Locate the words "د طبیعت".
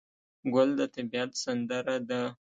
0.79-1.31